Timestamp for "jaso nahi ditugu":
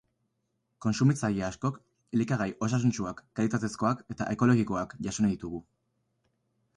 5.09-5.61